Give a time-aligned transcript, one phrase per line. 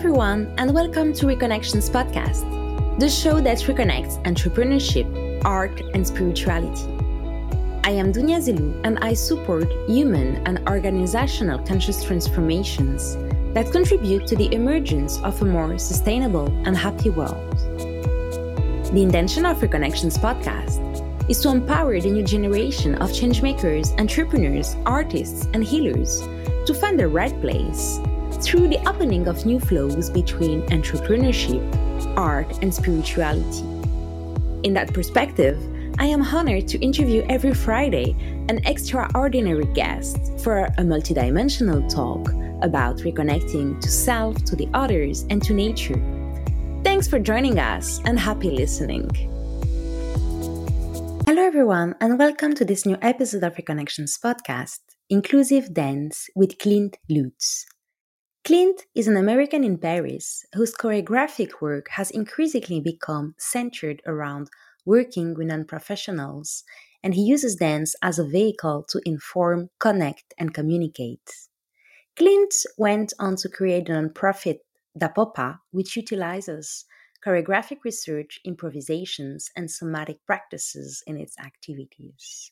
[0.00, 5.04] everyone, and welcome to Reconnections Podcast, the show that reconnects entrepreneurship,
[5.44, 6.84] art, and spirituality.
[7.84, 13.16] I am Dunia Zelu, and I support human and organizational conscious transformations
[13.52, 17.52] that contribute to the emergence of a more sustainable and happy world.
[18.94, 20.80] The intention of Reconnections Podcast
[21.28, 26.22] is to empower the new generation of changemakers, entrepreneurs, artists, and healers
[26.64, 28.00] to find the right place
[28.42, 31.62] through the opening of new flows between entrepreneurship,
[32.16, 33.64] art, and spirituality.
[34.62, 35.58] In that perspective,
[35.98, 38.16] I am honored to interview every Friday
[38.48, 42.30] an extraordinary guest for a multidimensional talk
[42.62, 46.00] about reconnecting to self, to the others, and to nature.
[46.82, 49.10] Thanks for joining us and happy listening.
[51.26, 56.96] Hello, everyone, and welcome to this new episode of Reconnections podcast, Inclusive Dance with Clint
[57.08, 57.69] Lutes.
[58.50, 64.50] Clint is an American in Paris whose choreographic work has increasingly become centered around
[64.84, 66.64] working with non professionals,
[67.00, 71.30] and he uses dance as a vehicle to inform, connect, and communicate.
[72.16, 74.58] Clint went on to create the nonprofit
[74.98, 76.86] Dapopa, which utilizes
[77.24, 82.50] choreographic research, improvisations, and somatic practices in its activities.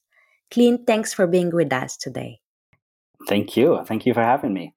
[0.52, 2.38] Clint, thanks for being with us today.
[3.26, 3.82] Thank you.
[3.84, 4.76] Thank you for having me.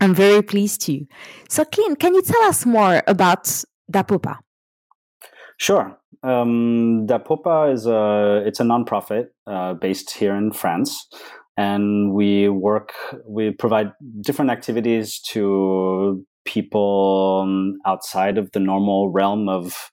[0.00, 1.06] I'm very pleased to.
[1.48, 3.44] So, Clint, can you tell us more about
[3.92, 4.38] Dapopa?
[5.58, 5.98] Sure.
[6.22, 11.06] Um, Dapopa is a it's a nonprofit uh, based here in France,
[11.56, 12.92] and we work
[13.26, 19.90] we provide different activities to people um, outside of the normal realm of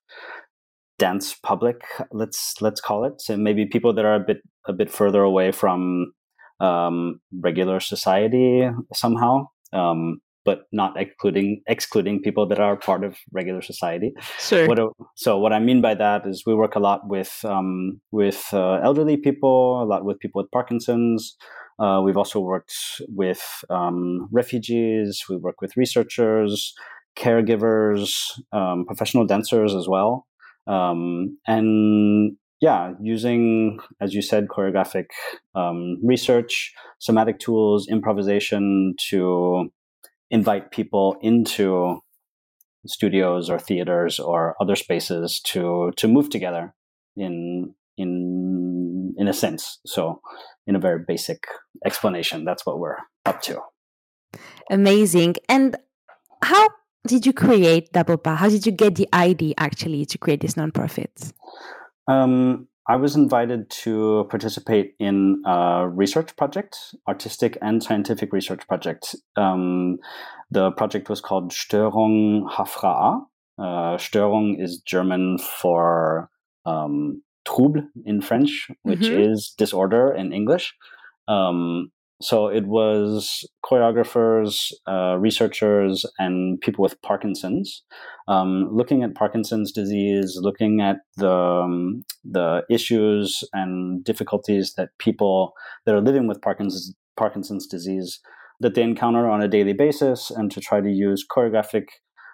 [0.98, 1.84] dance public.
[2.12, 3.22] Let's let's call it.
[3.22, 6.14] So maybe people that are a bit a bit further away from
[6.60, 13.62] um, regular society somehow um, but not excluding excluding people that are part of regular
[13.62, 14.14] society.
[14.40, 14.68] Sure.
[14.68, 14.80] What,
[15.16, 18.76] so what I mean by that is we work a lot with um, with uh,
[18.84, 21.36] elderly people, a lot with people with Parkinson's.
[21.78, 22.74] Uh, we've also worked
[23.10, 25.24] with um, refugees.
[25.28, 26.74] We work with researchers,
[27.18, 28.14] caregivers,
[28.54, 30.26] um, professional dancers as well,
[30.68, 35.08] um, and yeah, using, as you said, choreographic
[35.56, 39.72] um, research, somatic tools, improvisation to
[40.32, 42.00] invite people into
[42.88, 46.74] studios or theaters or other spaces to to move together
[47.16, 49.80] in in in a sense.
[49.86, 50.22] So,
[50.68, 51.46] in a very basic
[51.86, 53.60] explanation, that's what we're up to.
[54.70, 55.36] Amazing.
[55.48, 55.76] And
[56.42, 56.70] how
[57.08, 58.36] did you create Dapopa?
[58.36, 61.32] How did you get the idea actually to create this nonprofit?
[62.08, 66.78] Um, I was invited to participate in a research project,
[67.08, 69.16] artistic and scientific research project.
[69.36, 69.98] Um,
[70.52, 73.22] the project was called Störung Hafra'ah.
[73.58, 76.30] Uh, Störung is German for
[76.66, 79.32] um, trouble in French, which mm-hmm.
[79.32, 80.76] is disorder in English.
[81.28, 81.92] Um,
[82.22, 87.84] so it was choreographers, uh, researchers, and people with Parkinson's,
[88.28, 95.54] um, looking at Parkinson's disease, looking at the um, the issues and difficulties that people
[95.86, 98.20] that are living with Parkinson's Parkinson's disease
[98.62, 101.86] that they encounter on a daily basis, and to try to use choreographic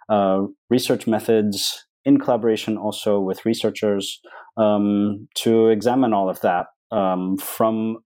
[0.10, 4.20] uh, research methods in collaboration also with researchers
[4.58, 7.98] um, to examine all of that um, from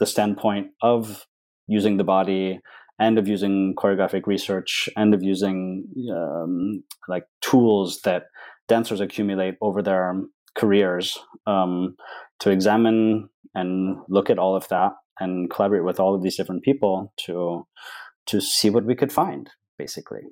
[0.00, 1.26] the standpoint of
[1.68, 2.58] using the body
[2.98, 8.24] and of using choreographic research and of using um, like tools that
[8.68, 10.14] dancers accumulate over their
[10.56, 11.16] careers
[11.46, 11.94] um,
[12.40, 16.62] to examine and look at all of that and collaborate with all of these different
[16.62, 17.66] people to
[18.26, 20.22] to see what we could find basically.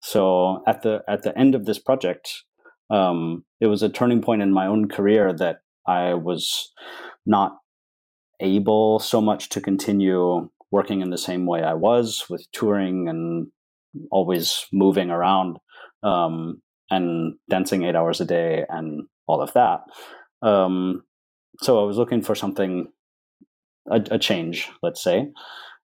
[0.00, 2.44] So at the at the end of this project
[2.90, 6.72] um, it was a turning point in my own career that i was
[7.26, 7.58] not
[8.42, 13.48] able so much to continue working in the same way I was with touring and
[14.10, 15.58] always moving around
[16.02, 16.60] um,
[16.90, 19.80] and dancing eight hours a day and all of that.
[20.40, 21.02] Um,
[21.60, 22.88] so I was looking for something,
[23.90, 25.28] a, a, change, let's say.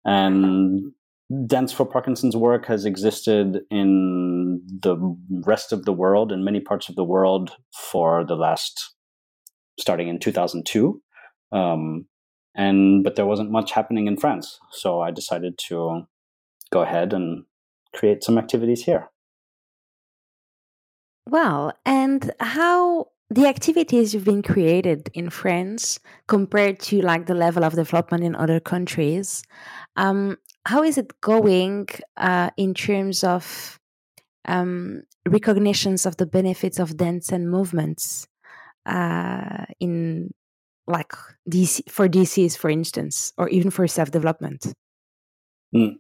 [0.05, 0.93] And
[1.47, 4.97] Dance for Parkinson's work has existed in the
[5.45, 8.95] rest of the world, in many parts of the world, for the last,
[9.79, 11.01] starting in 2002.
[11.53, 12.07] Um,
[12.59, 16.07] and but there wasn't much happening in France, so I decided to
[16.71, 17.45] go ahead and
[17.95, 19.09] create some activities here.
[21.27, 27.65] Well, and how the activities you've been created in France compared to like the level
[27.65, 29.43] of development in other countries,
[29.97, 33.79] um, how is it going uh, in terms of
[34.47, 38.27] um, recognitions of the benefits of dance and movements
[38.87, 40.31] uh, in
[40.89, 41.13] like
[41.49, 44.73] DC, for DCs, for instance, or even for self development?
[45.75, 45.97] Mm.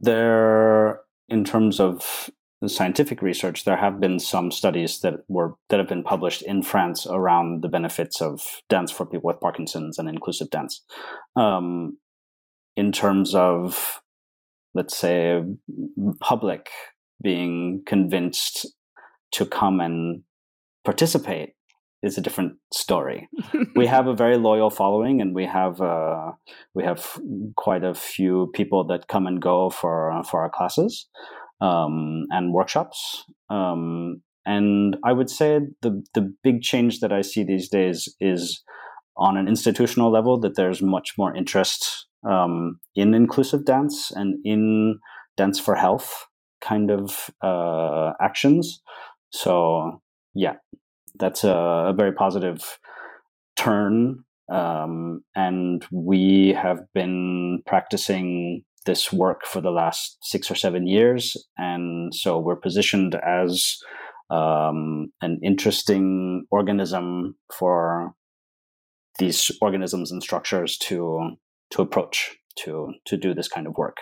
[0.00, 2.30] There, in terms of
[2.66, 7.06] scientific research, there have been some studies that were that have been published in France
[7.06, 10.82] around the benefits of dance for people with Parkinson's and inclusive dance.
[11.34, 11.98] Um,
[12.76, 14.00] in terms of,
[14.74, 15.42] let's say,
[16.20, 16.68] public
[17.22, 18.66] being convinced
[19.32, 20.22] to come and
[20.84, 21.55] participate
[22.02, 23.28] is a different story.
[23.76, 26.32] we have a very loyal following, and we have uh,
[26.74, 27.18] we have
[27.56, 31.08] quite a few people that come and go for for our classes
[31.60, 33.24] um, and workshops.
[33.50, 38.62] Um, and I would say the the big change that I see these days is
[39.16, 44.98] on an institutional level that there's much more interest um, in inclusive dance and in
[45.36, 46.26] dance for health
[46.60, 48.82] kind of uh, actions.
[49.30, 50.02] So
[50.34, 50.56] yeah,
[51.18, 51.54] that's a,
[51.88, 52.78] a very positive
[53.56, 54.24] turn.
[54.52, 61.36] Um, and we have been practicing this work for the last six or seven years.
[61.58, 63.76] And so we're positioned as
[64.30, 68.14] um, an interesting organism for
[69.18, 71.36] these organisms and structures to
[71.70, 73.96] to approach to to do this kind of work.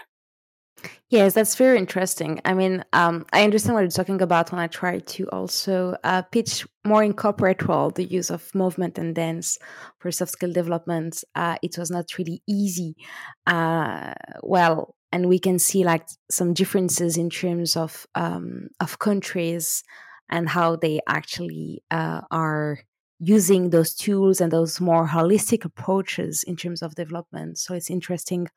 [1.11, 2.41] Yes, that's very interesting.
[2.45, 6.23] I mean, um, I understand what you're talking about when I try to also uh,
[6.23, 9.59] pitch more in corporate world the use of movement and dance
[9.99, 11.23] for soft skill development.
[11.35, 12.97] Uh, it was not really easy.
[13.47, 19.85] Uh, well, and we can see like some differences in terms of um, of countries
[20.29, 22.79] and how they actually uh, are
[23.27, 27.59] using those tools and those more holistic approaches in terms of development.
[27.59, 28.49] So it's interesting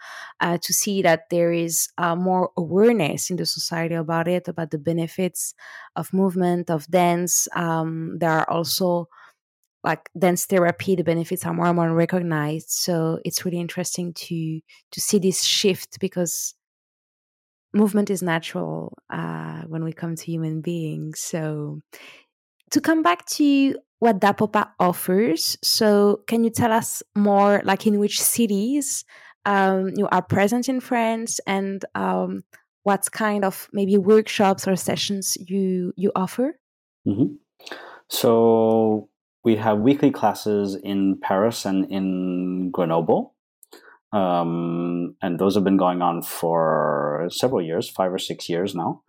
[0.42, 4.72] uh, to see that there is uh, more awareness in the society about it, about
[4.72, 5.54] the benefits
[5.96, 7.48] of movement, of dance.
[7.56, 9.08] Um, there are also
[9.84, 12.70] like dance therapy, the benefits are more and more recognized.
[12.70, 14.60] So it's really interesting to
[14.92, 16.56] to see this shift because
[17.74, 21.22] movement is natural uh, when we come to human beings.
[21.22, 21.80] So
[22.72, 25.58] to come back to what Dapopa offers.
[25.64, 29.06] So, can you tell us more, like in which cities
[29.46, 32.44] um, you are present in France, and um,
[32.84, 36.60] what kind of maybe workshops or sessions you you offer?
[37.08, 37.36] Mm-hmm.
[38.10, 39.10] So
[39.44, 43.36] we have weekly classes in Paris and in Grenoble.
[44.14, 49.02] Um, and those have been going on for several years, five or six years now.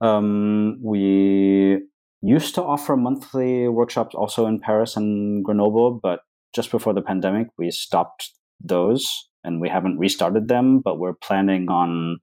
[0.00, 1.82] Um, we
[2.22, 6.20] used to offer monthly workshops also in Paris and Grenoble, but
[6.54, 8.30] just before the pandemic, we stopped
[8.60, 12.18] those and we haven't restarted them, but we're planning on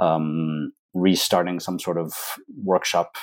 [0.00, 2.14] um, restarting some sort of
[2.62, 3.16] workshop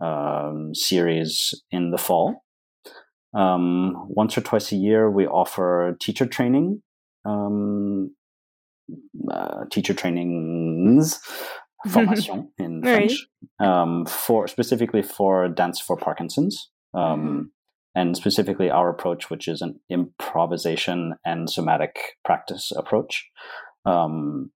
[0.00, 2.44] um, series in the fall.
[3.34, 6.82] Um, once or twice a year, we offer teacher training,
[7.24, 8.14] um,
[9.32, 11.18] uh, teacher trainings
[11.88, 13.26] formation in French
[13.60, 16.70] um, for specifically for dance for Parkinson's.
[16.94, 17.42] Um, mm-hmm.
[17.94, 23.28] And specifically, our approach, which is an improvisation and somatic practice approach.
[23.84, 24.50] Um,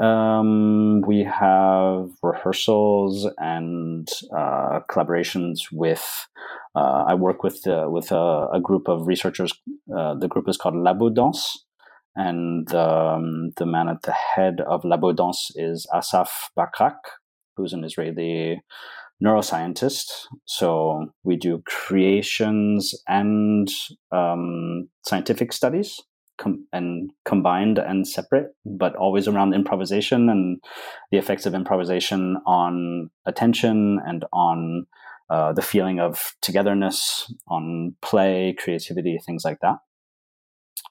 [0.00, 6.26] um, we have rehearsals and uh, collaborations with.
[6.74, 9.52] Uh, I work with uh, with a, a, group of researchers.
[9.94, 11.44] Uh, the group is called Labo Labodanse,
[12.16, 16.98] and um, the man at the head of Labodanse is Asaf Bachrach,
[17.56, 18.60] who's an Israeli
[19.22, 20.26] neuroscientist.
[20.46, 23.68] So we do creations and
[24.12, 26.00] um, scientific studies,
[26.38, 30.60] com- and combined and separate, but always around improvisation and
[31.12, 34.86] the effects of improvisation on attention and on
[35.28, 39.76] uh, the feeling of togetherness, on play, creativity, things like that.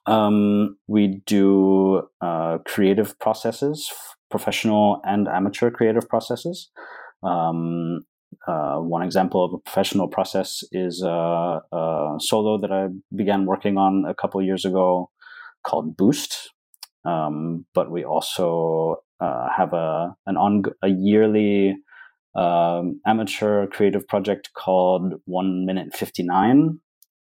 [0.06, 3.90] Um, we do uh, creative processes,
[4.30, 6.70] professional and amateur creative processes.
[7.22, 8.00] Um,
[8.46, 13.76] uh, one example of a professional process is a, a, solo that I began working
[13.76, 15.10] on a couple years ago
[15.64, 16.50] called Boost.
[17.04, 21.76] Um, but we also uh, have a an on a yearly
[22.34, 26.80] um, amateur creative project called One Minute Fifty Nine,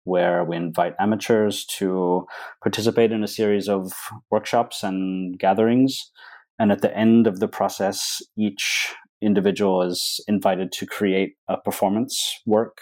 [0.05, 2.27] where we invite amateurs to
[2.63, 3.93] participate in a series of
[4.31, 6.11] workshops and gatherings.
[6.59, 12.41] And at the end of the process, each individual is invited to create a performance
[12.47, 12.79] work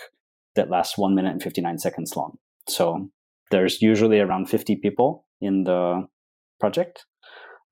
[0.56, 2.38] that lasts one minute and 59 seconds long.
[2.68, 3.10] So
[3.50, 6.06] there's usually around 50 people in the
[6.58, 7.04] project.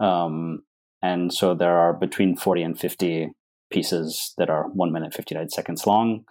[0.00, 0.60] Um,
[1.02, 3.30] and so there are between 40 and 50
[3.70, 6.24] pieces that are one minute, 59 seconds long.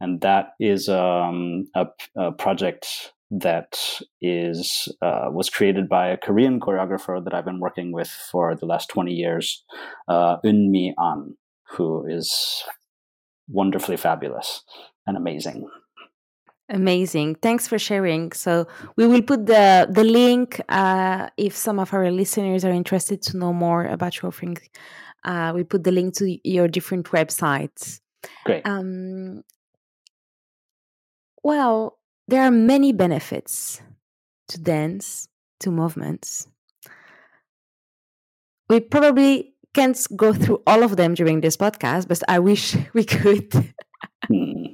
[0.00, 1.86] And that is um, a,
[2.16, 3.78] a, project that
[4.20, 8.66] is uh, was created by a Korean choreographer that I've been working with for the
[8.66, 9.64] last 20 years,
[10.08, 11.36] uh, Mi An,
[11.70, 12.64] who is
[13.48, 14.62] wonderfully fabulous
[15.06, 15.68] and amazing.
[16.70, 17.34] Amazing.
[17.36, 18.32] Thanks for sharing.
[18.32, 23.20] So we will put the the link uh, if some of our listeners are interested
[23.22, 24.56] to know more about your offering.
[25.24, 28.00] Uh, we put the link to your different websites.
[28.44, 28.66] Great.
[28.66, 29.42] Um,
[31.44, 33.80] well, there are many benefits
[34.48, 35.28] to dance,
[35.60, 36.48] to movements.
[38.68, 43.04] We probably can't go through all of them during this podcast, but I wish we
[43.04, 43.52] could.
[44.26, 44.64] Hmm.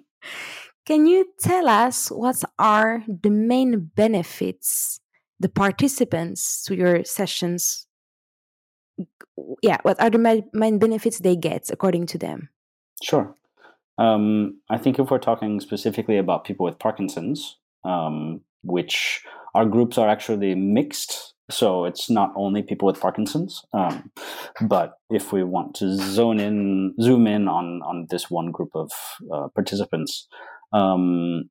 [0.86, 5.00] Can you tell us what are the main benefits
[5.38, 7.86] the participants to your sessions?
[9.62, 12.48] Yeah, what are the main benefits they get according to them?
[13.02, 13.34] Sure.
[14.00, 19.22] Um, I think if we're talking specifically about people with Parkinson's, um, which
[19.54, 24.10] our groups are actually mixed, so it's not only people with Parkinson's, um,
[24.62, 28.90] but if we want to zone in, zoom in on on this one group of
[29.30, 30.26] uh, participants,
[30.72, 31.50] um,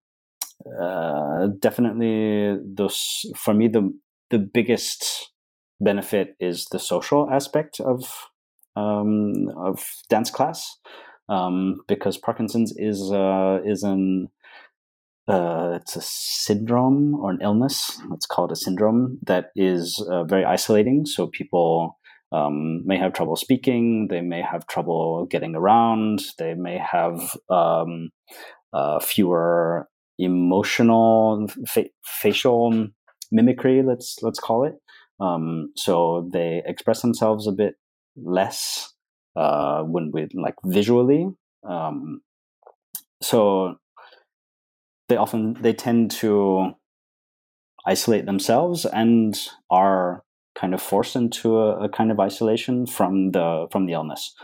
[0.82, 3.94] uh, definitely those for me the
[4.32, 5.32] the biggest
[5.80, 8.28] benefit is the social aspect of
[8.76, 10.78] um, of dance class
[11.30, 14.30] um, because Parkinson's is uh, is an
[15.28, 18.02] uh, it's a syndrome or an illness.
[18.10, 21.06] Let's call it a syndrome that is uh, very isolating.
[21.06, 22.00] So people
[22.32, 24.08] um, may have trouble speaking.
[24.10, 26.24] They may have trouble getting around.
[26.40, 28.10] They may have um,
[28.74, 32.88] uh, fewer emotional fa- facial
[33.32, 33.84] mimicry.
[33.84, 34.74] Let's let's call it.
[35.20, 37.76] Um, so they express themselves a bit
[38.16, 38.94] less
[39.40, 41.28] uh, when we like visually.
[41.68, 42.22] Um,
[43.22, 43.78] so
[45.08, 46.74] they often they tend to
[47.86, 50.24] isolate themselves and are
[50.56, 54.36] kind of forced into a, a kind of isolation from the from the illness.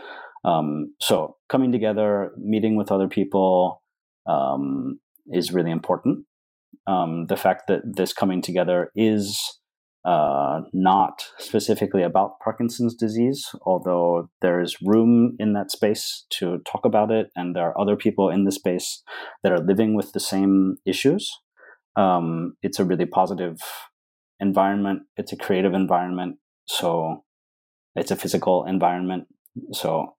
[0.44, 3.82] Um, so coming together, meeting with other people,
[4.26, 6.24] um, is really important.
[6.86, 9.58] Um, the fact that this coming together is
[10.06, 17.10] uh, not specifically about Parkinson's disease, although there's room in that space to talk about
[17.10, 19.02] it, and there are other people in the space
[19.42, 21.28] that are living with the same issues.
[21.96, 23.58] Um, it's a really positive
[24.38, 25.02] environment.
[25.16, 26.36] It's a creative environment,
[26.66, 27.24] so
[27.96, 29.26] it's a physical environment.
[29.72, 30.14] So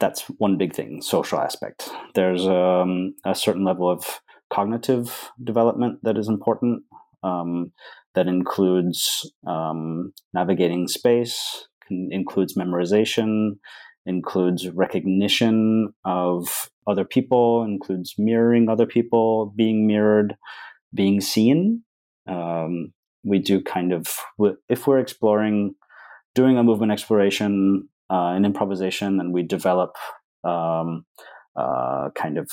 [0.00, 4.20] that's one big thing social aspect there's um, a certain level of
[4.52, 6.82] cognitive development that is important
[7.22, 7.70] um,
[8.14, 13.52] that includes um, navigating space includes memorization
[14.06, 20.36] includes recognition of other people includes mirroring other people being mirrored
[20.94, 21.82] being seen
[22.28, 22.92] um,
[23.24, 24.16] we do kind of
[24.68, 25.74] if we're exploring
[26.34, 29.96] doing a movement exploration uh, an improvisation, and we develop
[30.44, 31.06] um,
[31.56, 32.50] uh, kind of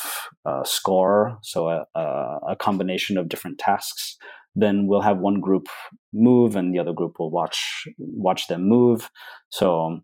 [0.66, 4.18] score, so a, a, combination of different tasks.
[4.56, 5.68] Then we'll have one group
[6.14, 9.10] move, and the other group will watch watch them move.
[9.50, 10.02] So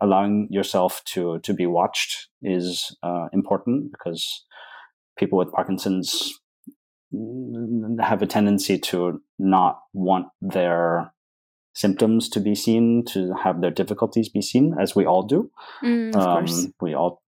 [0.00, 4.44] allowing yourself to to be watched is uh, important because
[5.18, 6.40] people with Parkinson's
[8.00, 11.12] have a tendency to not want their
[11.74, 15.50] symptoms to be seen, to have their difficulties be seen, as we all do.
[15.82, 17.22] Mm, um, we all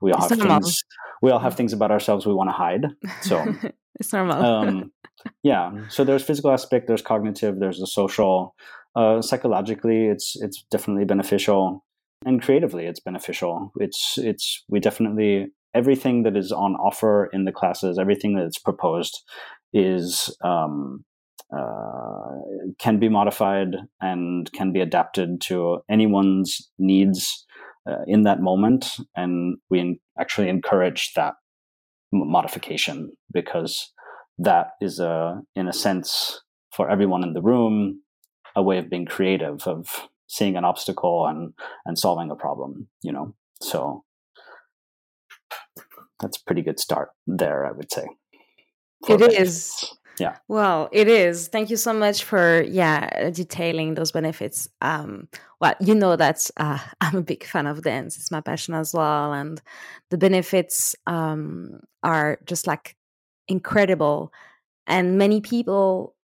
[0.00, 0.60] we all it's have normal.
[0.60, 0.84] things.
[1.22, 2.86] We all have things about ourselves we want to hide.
[3.22, 3.44] So
[4.00, 4.44] it's normal.
[4.44, 4.92] um,
[5.42, 5.72] yeah.
[5.88, 6.86] So there's physical aspect.
[6.86, 7.58] There's cognitive.
[7.58, 8.54] There's the social.
[8.94, 11.84] Uh, psychologically, it's it's definitely beneficial,
[12.24, 13.72] and creatively, it's beneficial.
[13.76, 19.22] It's it's we definitely everything that is on offer in the classes, everything that's proposed,
[19.72, 21.04] is um,
[21.56, 22.38] uh,
[22.78, 27.46] can be modified and can be adapted to anyone's needs
[27.86, 28.96] uh, in that moment.
[29.16, 31.34] And we actually encourage that
[32.12, 33.92] modification because
[34.38, 36.40] that is a, in a sense,
[36.72, 38.02] for everyone in the room,
[38.54, 41.54] a way of being creative, of seeing an obstacle and
[41.86, 42.88] and solving a problem.
[43.02, 44.04] You know, so
[46.20, 48.06] that's a pretty good start there, I would say.
[49.08, 49.84] It is
[50.20, 50.36] yeah.
[50.48, 51.48] Well it is.
[51.48, 54.68] Thank you so much for yeah detailing those benefits.
[54.80, 55.28] Um
[55.60, 58.16] well you know that uh, i'm a big fan of dance.
[58.16, 59.32] It's my passion as well.
[59.32, 59.60] And
[60.10, 62.96] the benefits um are just like
[63.48, 64.32] incredible.
[64.86, 66.14] And many people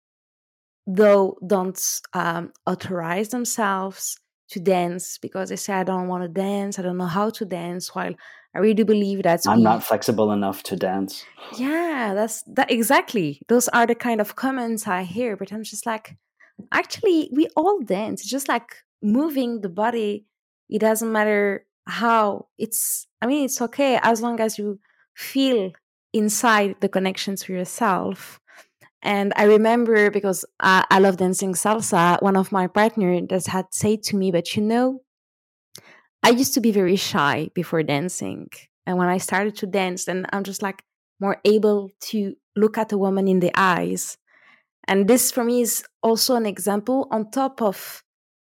[0.86, 1.80] though don't
[2.12, 4.18] um, authorize themselves
[4.50, 7.44] to dance because they say I don't want to dance, I don't know how to
[7.44, 7.94] dance.
[7.94, 8.14] While
[8.54, 11.24] I really do believe that I'm not flexible enough to dance.
[11.58, 13.40] Yeah, that's that exactly.
[13.48, 16.16] Those are the kind of comments I hear, but I'm just like,
[16.72, 18.22] actually, we all dance.
[18.22, 20.26] It's just like moving the body.
[20.68, 22.46] It doesn't matter how.
[22.58, 24.78] It's I mean, it's okay as long as you
[25.14, 25.72] feel
[26.12, 28.40] inside the connection to yourself
[29.04, 33.66] and I remember because I, I love dancing salsa, one of my partners that had
[33.70, 35.02] said to me, but you know,
[36.24, 38.48] I used to be very shy before dancing.
[38.86, 40.82] And when I started to dance, then I'm just like
[41.20, 44.16] more able to look at a woman in the eyes.
[44.88, 48.02] And this for me is also an example on top of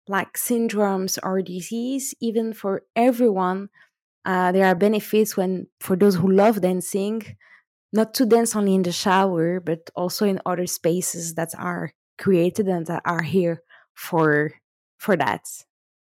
[0.08, 3.70] like syndromes or disease, even for everyone.
[4.24, 7.22] Uh, there are benefits when for those who love dancing
[7.92, 12.68] not to dance only in the shower, but also in other spaces that are created
[12.68, 13.62] and that are here
[13.94, 14.52] for
[14.98, 15.42] for that.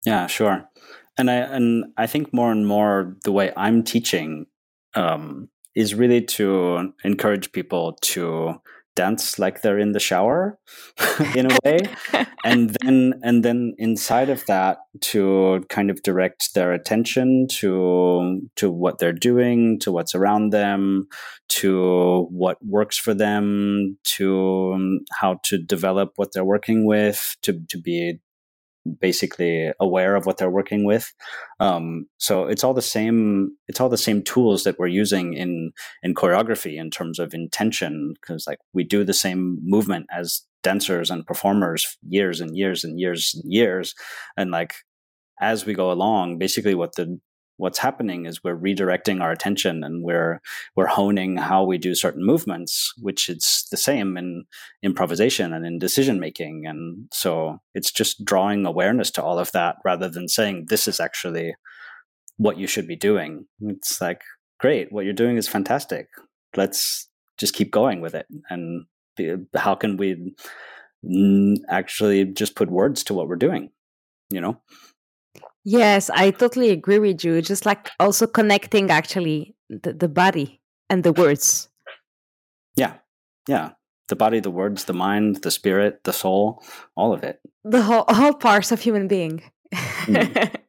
[0.06, 0.70] Yeah, sure.
[1.18, 4.48] And I and I think more and more the way I'm teaching
[4.96, 8.56] um, is really to encourage people to
[8.96, 10.58] dance like they're in the shower
[11.36, 11.80] in a way.
[12.46, 18.70] And then and then inside of that to kind of direct their attention to to
[18.70, 21.08] what they're doing to what's around them
[21.48, 27.60] to what works for them to um, how to develop what they're working with to
[27.68, 28.20] to be
[29.00, 31.12] basically aware of what they're working with.
[31.60, 33.56] Um, so it's all the same.
[33.68, 35.72] It's all the same tools that we're using in
[36.04, 41.12] in choreography in terms of intention, because like we do the same movement as dancers
[41.12, 43.94] and performers years and years and years and years,
[44.38, 44.74] and like
[45.42, 47.20] as we go along, basically what the
[47.58, 50.42] what's happening is we're redirecting our attention and we're
[50.76, 54.46] we're honing how we do certain movements which it's the same in
[54.84, 56.66] improvisation and in decision making.
[56.66, 61.00] And so it's just drawing awareness to all of that rather than saying this is
[61.00, 61.56] actually
[62.38, 63.46] what you should be doing.
[63.62, 64.22] It's like
[64.60, 66.08] great what you're doing is fantastic.
[66.56, 68.28] Let's just keep going with it.
[68.50, 68.86] And
[69.56, 70.34] how can we
[71.70, 73.70] actually just put words to what we're doing
[74.32, 74.60] you know
[75.66, 77.42] Yes, I totally agree with you.
[77.42, 81.70] Just like also connecting actually the, the body and the words.
[82.76, 82.94] Yeah.
[83.48, 83.72] Yeah.
[84.08, 86.64] The body, the words, the mind, the spirit, the soul,
[86.96, 87.40] all of it.
[87.64, 89.42] The whole all parts of human being.
[89.74, 90.56] Mm.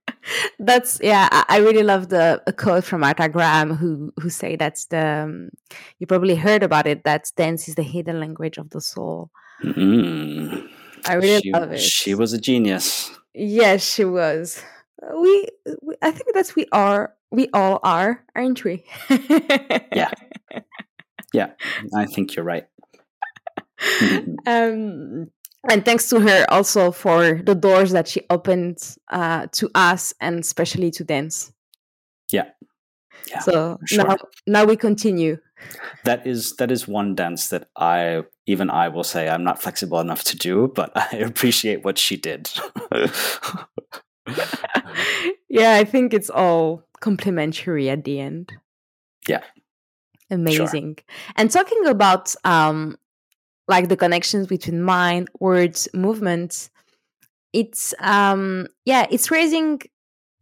[0.58, 5.06] that's yeah I, really love the quote from Martha Graham who who say that's the
[5.06, 5.50] um,
[5.98, 9.30] you probably heard about it that dance is the hidden language of the soul
[9.62, 10.68] mm.
[11.04, 14.64] i really she, love it she was a genius yes she was
[15.14, 15.48] we,
[15.82, 18.84] we I think that's we are we all are, aren't we?
[19.10, 20.10] yeah.
[21.34, 21.50] Yeah,
[21.94, 22.66] I think you're right.
[24.46, 25.28] um
[25.68, 30.38] and thanks to her also for the doors that she opened uh, to us and
[30.38, 31.52] especially to dance.
[32.30, 32.50] Yeah.
[33.28, 34.04] Yeah, so sure.
[34.04, 35.38] now now we continue.
[36.04, 39.98] That is that is one dance that I even I will say I'm not flexible
[40.00, 42.50] enough to do, but I appreciate what she did.
[45.48, 48.52] yeah, I think it's all complementary at the end.
[49.28, 49.42] Yeah.
[50.30, 50.96] Amazing.
[50.98, 51.16] Sure.
[51.36, 52.96] And talking about um
[53.68, 56.70] like the connections between mind, words, movements,
[57.52, 59.80] it's um yeah, it's raising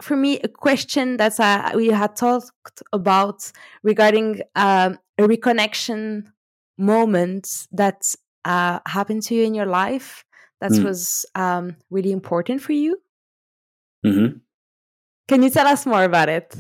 [0.03, 3.51] for me a question that uh, we had talked about
[3.83, 6.25] regarding um, a reconnection
[6.77, 10.25] moment that uh, happened to you in your life
[10.61, 10.85] that mm.
[10.85, 12.99] was um, really important for you
[14.05, 14.39] Mm-hmm.
[15.29, 16.55] Can you tell us more about it?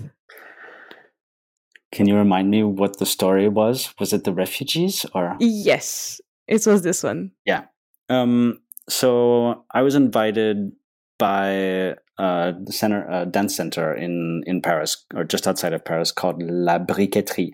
[1.93, 3.95] Can you remind me what the story was?
[4.01, 5.37] Was it the refugees or?
[5.39, 7.33] Yes, it was this one.
[7.45, 7.65] Yeah.
[8.09, 10.73] Um, so I was invited
[11.19, 16.11] by uh, the center, uh, dance center in, in Paris, or just outside of Paris,
[16.11, 17.53] called La Briqueterie,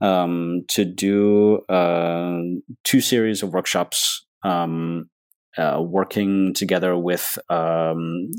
[0.00, 2.38] um, to do uh,
[2.84, 5.08] two series of workshops um,
[5.56, 8.30] uh, working together with um,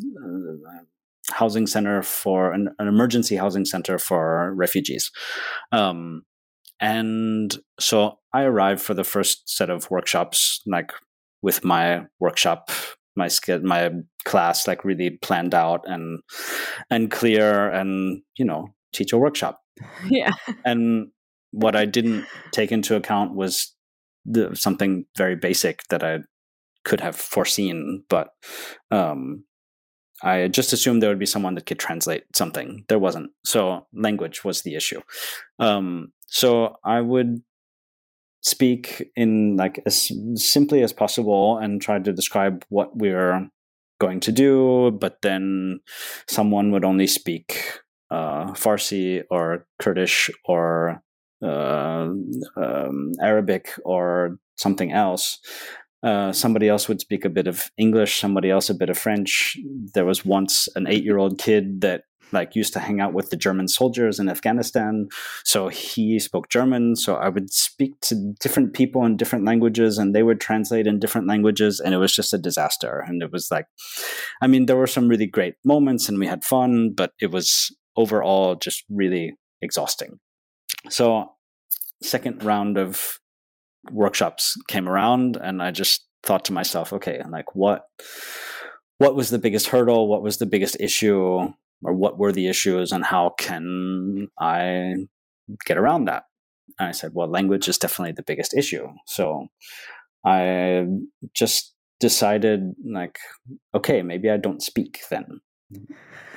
[1.32, 5.12] housing center for an, an, emergency housing center for refugees.
[5.72, 6.24] Um,
[6.80, 10.92] and so I arrived for the first set of workshops, like
[11.42, 12.70] with my workshop,
[13.16, 13.30] my
[13.64, 13.92] my
[14.26, 16.20] class, like really planned out and
[16.90, 19.62] and clear, and you know, teach a workshop.
[20.10, 20.32] Yeah.
[20.64, 21.12] And
[21.52, 23.74] what I didn't take into account was
[24.26, 26.20] the, something very basic that I
[26.86, 28.30] could have foreseen, but
[28.92, 29.44] um,
[30.24, 32.86] I just assumed there would be someone that could translate something.
[32.88, 33.32] There wasn't.
[33.44, 35.02] So language was the issue.
[35.60, 37.42] Um, so I would
[38.42, 43.50] speak in like as simply as possible and try to describe what we're
[44.00, 45.80] going to do, but then
[46.28, 47.80] someone would only speak
[48.12, 51.02] uh, Farsi or Kurdish or
[51.44, 52.08] uh,
[52.58, 55.40] um, Arabic or something else.
[56.06, 59.58] Uh, somebody else would speak a bit of English, somebody else a bit of French.
[59.96, 63.32] There was once an eight year old kid that like used to hang out with
[63.32, 65.08] the German soldiers in Afghanistan.
[65.44, 66.96] So he spoke German.
[66.96, 71.00] So I would speak to different people in different languages and they would translate in
[71.00, 71.80] different languages.
[71.80, 73.04] And it was just a disaster.
[73.08, 73.66] And it was like,
[74.42, 77.76] I mean, there were some really great moments and we had fun, but it was
[77.96, 80.20] overall just really exhausting.
[80.90, 81.32] So,
[82.04, 83.20] second round of
[83.92, 87.86] workshops came around and I just thought to myself, okay, like what
[88.98, 90.08] what was the biggest hurdle?
[90.08, 91.50] What was the biggest issue?
[91.84, 94.96] or what were the issues and how can I
[95.66, 96.24] get around that?
[96.80, 98.88] And I said, well, language is definitely the biggest issue.
[99.06, 99.48] So
[100.26, 100.86] I
[101.34, 103.18] just decided like,
[103.74, 105.42] okay, maybe I don't speak then.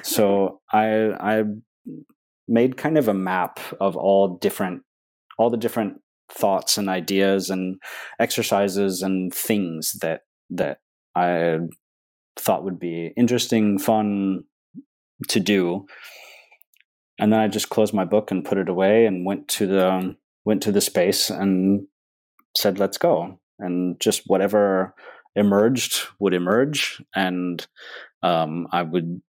[0.02, 1.44] So I I
[2.46, 4.82] made kind of a map of all different
[5.38, 7.80] all the different thoughts and ideas and
[8.18, 10.78] exercises and things that that
[11.14, 11.58] I
[12.36, 14.44] thought would be interesting, fun,
[15.28, 15.86] to do.
[17.18, 20.16] And then I just closed my book and put it away and went to the
[20.44, 21.86] went to the space and
[22.56, 24.94] said, "Let's go." And just whatever
[25.34, 27.66] emerged would emerge, and
[28.22, 29.20] um, I would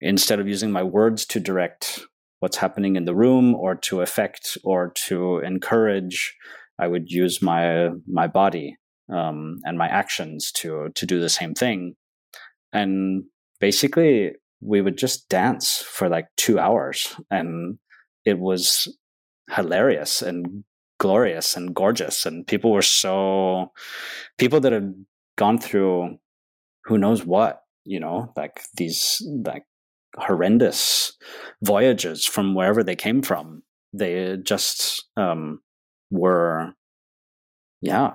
[0.00, 2.00] instead of using my words to direct
[2.44, 6.36] what's happening in the room or to affect or to encourage,
[6.78, 8.76] I would use my my body
[9.10, 11.96] um, and my actions to to do the same thing.
[12.70, 13.24] And
[13.60, 17.78] basically, we would just dance for like two hours and
[18.26, 18.88] it was
[19.50, 20.64] hilarious and
[20.98, 23.72] glorious and gorgeous and people were so
[24.38, 24.94] people that had
[25.36, 26.18] gone through
[26.84, 29.64] who knows what you know like these like
[30.16, 31.12] horrendous
[31.62, 33.62] voyages from wherever they came from.
[33.92, 35.60] They just um
[36.10, 36.74] were
[37.80, 38.12] yeah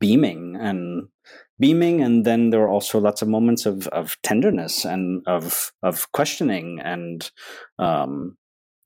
[0.00, 1.08] beaming and
[1.58, 6.10] beaming and then there were also lots of moments of of tenderness and of of
[6.12, 7.30] questioning and
[7.78, 8.36] um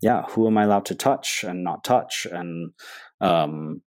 [0.00, 2.72] yeah who am i allowed to touch and not touch and
[3.20, 3.82] um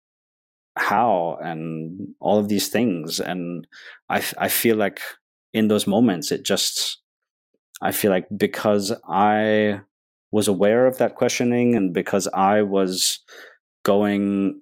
[0.76, 3.20] how and all of these things.
[3.20, 3.66] And
[4.08, 5.00] i i feel like
[5.52, 6.99] in those moments it just
[7.82, 9.80] i feel like because i
[10.32, 13.20] was aware of that questioning and because i was
[13.84, 14.60] going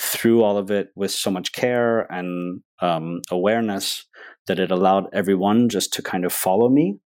[0.00, 4.06] through all of it with so much care and um, awareness
[4.46, 6.98] that it allowed everyone just to kind of follow me.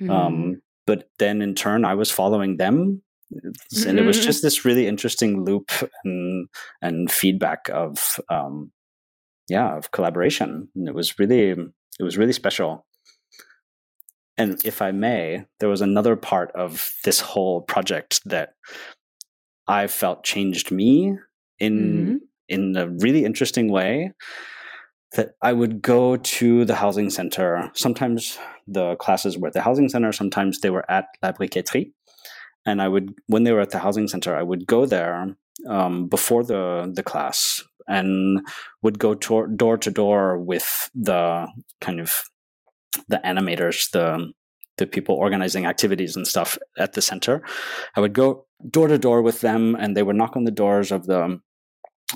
[0.00, 0.10] Mm-hmm.
[0.10, 3.02] Um, but then in turn, I was following them.
[3.32, 3.88] Mm-hmm.
[3.88, 4.26] And it was mm-hmm.
[4.26, 5.70] just this really interesting loop
[6.04, 6.48] and,
[6.82, 8.72] and feedback of, um,
[9.48, 10.68] yeah, of collaboration.
[10.74, 12.84] And it was really, it was really special.
[14.38, 18.54] And if I may, there was another part of this whole project that
[19.68, 21.16] I felt changed me
[21.58, 22.16] in mm-hmm
[22.52, 24.12] in a really interesting way
[25.16, 27.70] that I would go to the housing center.
[27.74, 31.92] Sometimes the classes were at the housing center, sometimes they were at La Briqueterie.
[32.64, 35.36] And I would, when they were at the housing center, I would go there
[35.68, 38.46] um, before the, the class and
[38.82, 41.48] would go to, door to door with the
[41.80, 42.22] kind of
[43.08, 44.32] the animators, the
[44.78, 47.42] the people organizing activities and stuff at the center.
[47.94, 50.90] I would go door to door with them, and they would knock on the doors
[50.90, 51.40] of the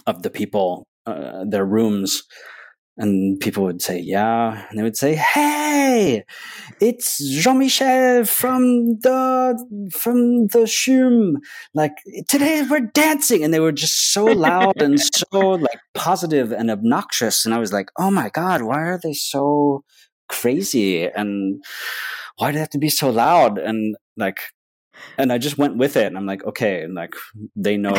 [0.06, 2.22] of the people, uh, their rooms,
[2.96, 6.24] and people would say, "Yeah," and they would say, "Hey,
[6.80, 11.36] it's Jean Michel from the from the CHUM.
[11.74, 11.96] Like
[12.28, 17.44] today we're dancing," and they were just so loud and so like positive and obnoxious,
[17.44, 19.84] and I was like, "Oh my god, why are they so
[20.28, 21.62] crazy?" and
[22.38, 23.58] why do they have to be so loud?
[23.58, 24.40] And like
[25.18, 26.06] and I just went with it.
[26.06, 27.14] And I'm like, okay, and like
[27.54, 27.92] they know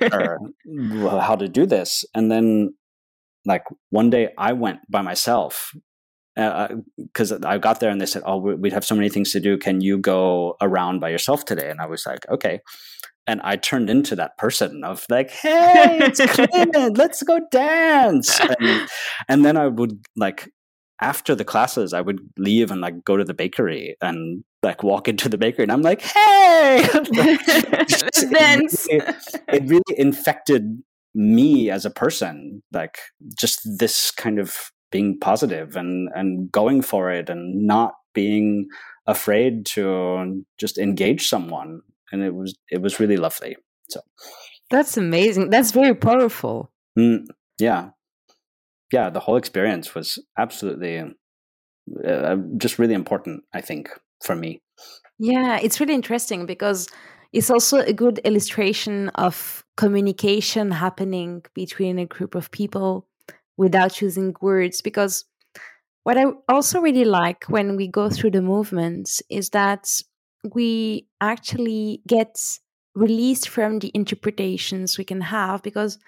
[0.00, 0.38] better
[1.20, 2.04] how to do this.
[2.14, 2.74] And then,
[3.46, 5.72] like one day, I went by myself
[6.36, 9.40] because uh, I got there and they said, "Oh, we have so many things to
[9.40, 9.58] do.
[9.58, 12.60] Can you go around by yourself today?" And I was like, "Okay."
[13.26, 18.88] And I turned into that person of like, "Hey, it's Clint, let's go dance." And,
[19.28, 20.48] and then I would like
[21.00, 25.08] after the classes, I would leave and like go to the bakery and like walk
[25.08, 29.14] into the bakery, and I'm like, "Hey!" it, really,
[29.48, 30.82] it really infected
[31.14, 32.98] me as a person, like
[33.38, 38.68] just this kind of being positive and and going for it and not being
[39.06, 41.80] afraid to just engage someone,
[42.12, 43.56] and it was it was really lovely.
[43.88, 44.00] So
[44.70, 45.50] that's amazing.
[45.50, 46.70] That's very powerful.
[46.98, 47.26] Mm,
[47.58, 47.90] yeah,
[48.92, 51.04] yeah, the whole experience was absolutely
[52.06, 53.90] uh, just really important, I think,
[54.22, 54.62] for me.
[55.18, 56.88] Yeah, it's really interesting because
[57.32, 63.06] it's also a good illustration of communication happening between a group of people
[63.56, 64.82] without using words.
[64.82, 65.24] Because
[66.02, 69.88] what I also really like when we go through the movements is that
[70.54, 72.40] we actually get
[72.94, 75.98] released from the interpretations we can have because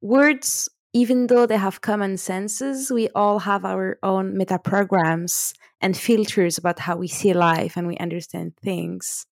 [0.00, 5.96] words even though they have common senses we all have our own meta programs and
[5.96, 9.26] filters about how we see life and we understand things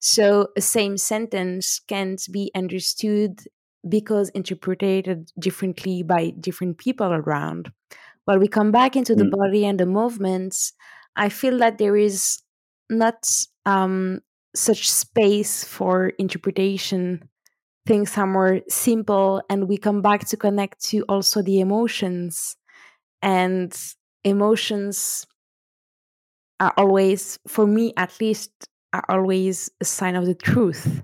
[0.00, 3.40] so a same sentence can't be understood
[3.88, 7.70] because interpreted differently by different people around
[8.24, 9.30] while we come back into the mm.
[9.30, 10.72] body and the movements
[11.16, 12.40] i feel that there is
[12.90, 13.28] not
[13.66, 14.20] um,
[14.54, 17.28] such space for interpretation
[17.86, 22.56] things are more simple and we come back to connect to also the emotions
[23.22, 23.76] and
[24.24, 25.26] emotions
[26.60, 28.50] are always for me at least
[28.92, 31.02] are always a sign of the truth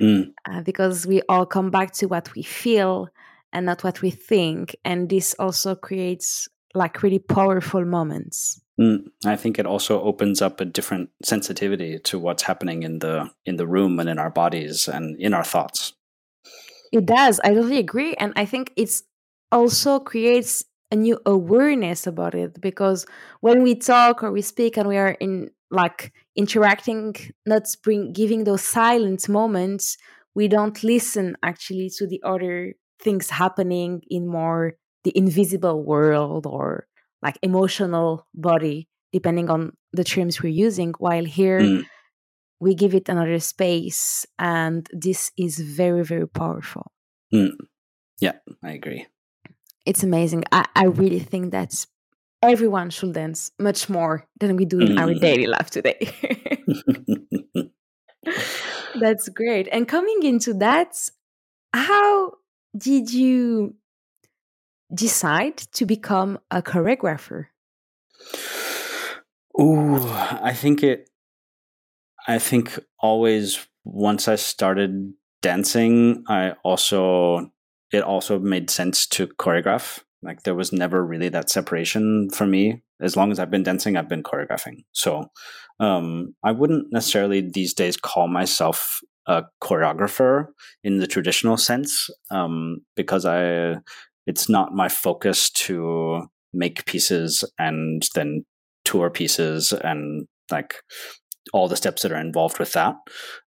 [0.00, 0.30] mm.
[0.48, 3.08] uh, because we all come back to what we feel
[3.52, 9.36] and not what we think and this also creates like really powerful moments Mm, I
[9.36, 13.66] think it also opens up a different sensitivity to what's happening in the in the
[13.66, 15.94] room and in our bodies and in our thoughts.
[16.92, 17.40] It does.
[17.40, 19.02] I totally agree, and I think it's
[19.52, 23.06] also creates a new awareness about it because
[23.40, 28.44] when we talk or we speak and we are in like interacting, not bring giving
[28.44, 29.96] those silent moments,
[30.34, 36.86] we don't listen actually to the other things happening in more the invisible world or
[37.22, 41.84] like emotional body depending on the terms we're using while here mm.
[42.60, 46.92] We give it another space and this is very very powerful
[47.32, 47.50] mm.
[48.20, 49.06] yeah i agree
[49.84, 51.86] it's amazing I, I really think that
[52.42, 55.00] everyone should dance much more than we do in mm.
[55.00, 55.98] our daily life today
[59.00, 60.96] that's great and coming into that
[61.72, 62.32] how
[62.76, 63.74] did you
[64.94, 67.46] decide to become a choreographer?
[69.60, 71.08] Ooh, I think it.
[72.26, 75.12] I think always once I started
[75.42, 77.50] dancing, I also
[77.92, 80.00] it also made sense to choreograph.
[80.22, 82.82] Like there was never really that separation for me.
[83.00, 84.84] As long as I've been dancing, I've been choreographing.
[84.92, 85.30] So
[85.78, 90.46] um, I wouldn't necessarily these days call myself a choreographer
[90.82, 93.76] in the traditional sense um, because I
[94.26, 98.44] it's not my focus to make pieces and then
[98.84, 100.76] tour pieces and like
[101.52, 102.96] all the steps that are involved with that.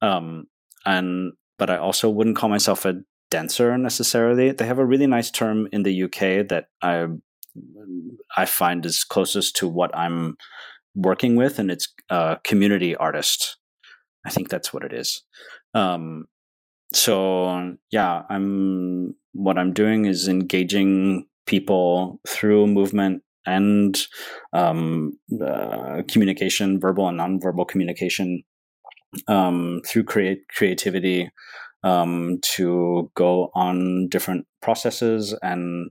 [0.02, 0.46] Um,
[0.84, 2.94] and but I also wouldn't call myself a
[3.30, 4.52] dancer necessarily.
[4.52, 7.06] They have a really nice term in the UK that I
[8.36, 10.36] I find is closest to what I'm
[10.94, 13.56] working with, and it's a community artist.
[14.24, 15.22] I think that's what it is.
[15.74, 16.26] Um,
[16.92, 23.98] so yeah, I'm what I'm doing is engaging people through movement and
[24.52, 28.42] um, uh, communication, verbal and nonverbal communication,
[29.28, 31.30] um, through create creativity
[31.82, 35.90] um, to go on different processes and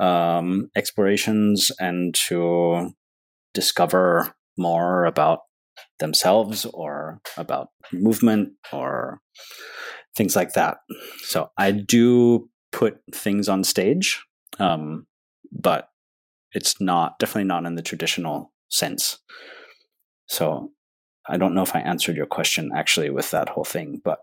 [0.00, 2.90] um, explorations and to
[3.54, 5.40] discover more about
[5.98, 9.20] themselves or about movement or
[10.16, 10.78] things like that.
[11.22, 14.22] So I do put things on stage,
[14.58, 15.06] um,
[15.52, 15.88] but
[16.56, 19.18] it's not definitely not in the traditional sense.
[20.26, 20.72] So
[21.28, 24.20] I don't know if I answered your question actually with that whole thing, but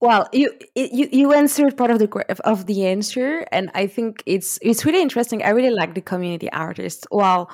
[0.00, 2.08] well, you you you answered part of the
[2.44, 5.42] of the answer, and I think it's it's really interesting.
[5.42, 7.06] I really like the community artists.
[7.10, 7.50] Well,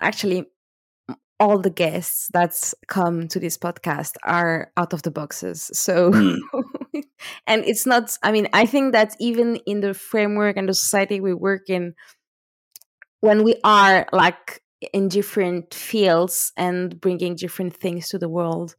[0.00, 0.46] actually,
[1.38, 5.70] all the guests that's come to this podcast are out of the boxes.
[5.72, 6.38] So, mm.
[7.46, 11.20] and it's not, I mean, I think that even in the framework and the society
[11.20, 11.94] we work in,
[13.20, 14.60] when we are like
[14.92, 18.76] in different fields and bringing different things to the world,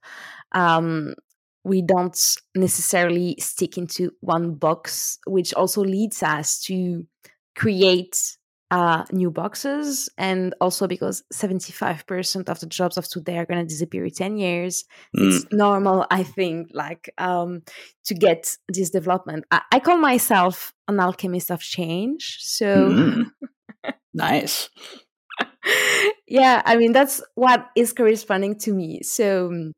[0.52, 1.16] um,
[1.64, 7.08] we don't necessarily stick into one box, which also leads us to
[7.56, 8.38] create
[8.72, 13.66] uh, new boxes, and also because 75% of the jobs of today are going to
[13.66, 14.86] disappear in 10 years.
[15.16, 15.28] Mm.
[15.28, 17.62] It's normal, I think, like um,
[18.06, 19.46] to get this development.
[19.52, 22.38] I, I, call myself an alchemist of change.
[22.42, 23.26] So mm.
[24.14, 24.70] nice.
[26.28, 29.02] yeah, I mean, that's what is corresponding to me.
[29.04, 29.72] So um,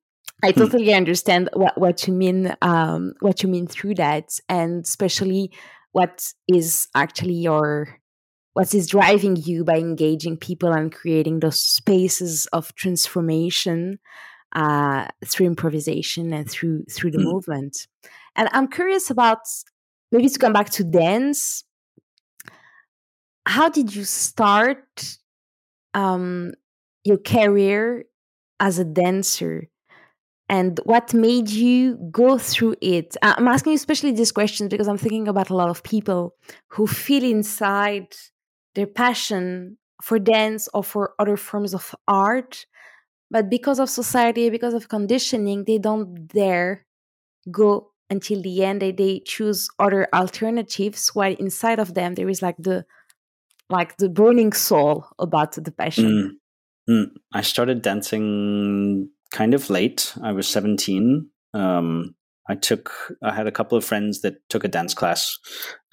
[0.43, 0.59] I hmm.
[0.59, 5.51] totally understand what, what you mean, um, what you mean through that, and especially
[5.91, 7.97] what is actually your
[8.57, 13.99] what is driving you by engaging people and creating those spaces of transformation
[14.55, 17.25] uh, through improvisation and through through the mm.
[17.25, 17.85] movement.
[18.35, 19.41] And I'm curious about
[20.11, 21.65] maybe to come back to dance.
[23.45, 25.19] How did you start
[25.93, 26.53] um,
[27.03, 28.05] your career
[28.59, 29.69] as a dancer?
[30.49, 33.17] and what made you go through it?
[33.21, 36.35] I'm asking you especially these questions because I'm thinking about a lot of people
[36.69, 38.15] who feel inside
[38.77, 42.67] their passion for dance or for other forms of art,
[43.31, 46.85] but because of society, because of conditioning, they don't dare
[47.49, 48.83] go until the end.
[48.83, 52.85] They, they choose other alternatives while inside of them there is like the
[53.69, 56.39] like the burning soul about the passion.
[56.87, 56.93] Mm.
[56.93, 57.11] Mm.
[57.33, 60.13] I started dancing kind of late.
[60.23, 61.29] I was 17.
[61.53, 62.15] Um,
[62.49, 65.37] I took, I had a couple of friends that took a dance class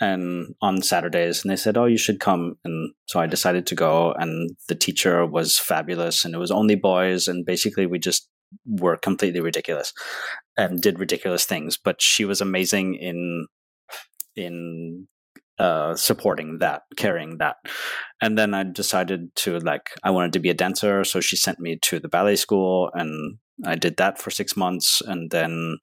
[0.00, 2.56] and on Saturdays and they said, Oh, you should come.
[2.64, 6.76] And so I decided to go and the teacher was fabulous and it was only
[6.76, 7.26] boys.
[7.26, 8.28] And basically we just
[8.66, 9.92] were completely ridiculous
[10.56, 11.76] and did ridiculous things.
[11.76, 13.46] But she was amazing in,
[14.36, 15.08] in
[15.58, 17.56] uh, supporting that, carrying that.
[18.20, 21.04] And then I decided to like, I wanted to be a dancer.
[21.04, 25.00] So she sent me to the ballet school and I did that for six months.
[25.04, 25.78] And then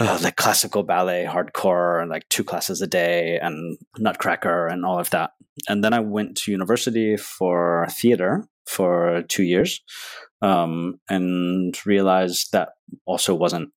[0.00, 4.98] uh, like classical ballet, hardcore, and like two classes a day and Nutcracker and all
[4.98, 5.32] of that.
[5.68, 9.80] And then I went to university for theater for two years
[10.42, 12.70] um, and realized that
[13.06, 13.70] also wasn't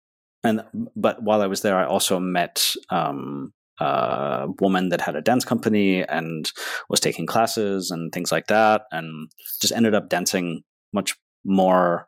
[0.43, 0.61] and
[0.95, 5.45] but while I was there, I also met um, uh, woman that had a dance
[5.45, 6.51] company and
[6.89, 9.29] was taking classes and things like that, and
[9.61, 12.07] just ended up dancing much more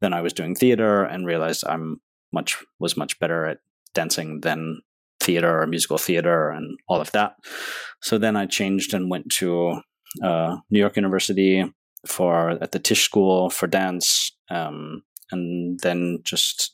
[0.00, 2.00] than I was doing theater, and realized I'm
[2.38, 3.58] much was much better at
[3.94, 4.60] dancing than
[5.24, 7.30] theater or musical theater and all of that.
[8.02, 9.80] So then I changed and went to
[10.22, 11.64] uh, New York University
[12.06, 16.70] for at the Tisch School for dance, um, and then just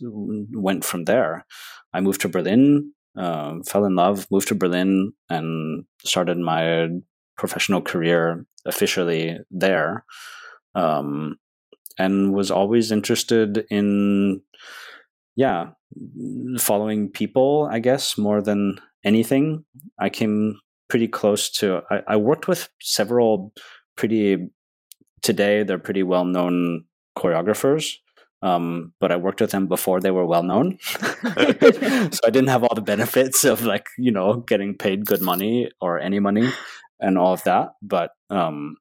[0.67, 1.47] went from there.
[1.95, 6.89] I moved to Berlin uh, fell in love, moved to Berlin, and started my
[7.37, 10.05] professional career officially there.
[10.75, 11.37] Um,
[11.99, 14.41] and was always interested in,
[15.37, 15.71] yeah,
[16.59, 19.65] following people, I guess, more than anything.
[19.99, 23.53] I came pretty close to, I, I worked with several
[23.97, 24.51] pretty,
[25.23, 26.85] today, they're pretty well known
[27.17, 27.97] choreographers.
[28.43, 30.79] Um, but I worked with them before they were well known.
[30.83, 30.99] so
[31.31, 36.01] I didn't have all the benefits of like, you know, getting paid good money or
[36.01, 36.51] any money
[36.99, 37.71] and all of that.
[37.83, 38.77] But um,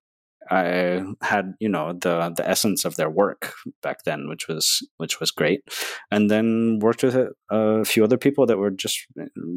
[0.52, 5.20] I had, you know, the the essence of their work back then, which was which
[5.20, 5.62] was great.
[6.12, 9.08] And then worked with a, a few other people that were just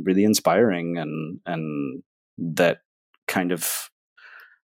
[0.05, 2.03] really inspiring and and
[2.39, 2.79] that
[3.27, 3.91] kind of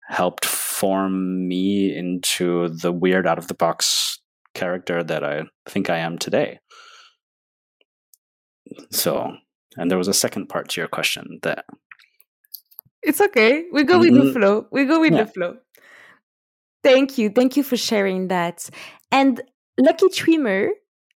[0.07, 4.19] helped form me into the weird out of the box
[4.55, 6.59] character that I think I am today.
[8.91, 9.33] So,
[9.75, 11.65] and there was a second part to your question that.
[13.03, 13.65] It's okay.
[13.71, 14.27] We go with mm-hmm.
[14.27, 14.67] the flow.
[14.71, 15.23] We go with yeah.
[15.23, 15.57] the flow.
[16.83, 17.29] Thank you.
[17.29, 18.69] Thank you for sharing that.
[19.11, 19.41] And
[19.79, 20.69] Lucky Trimmer,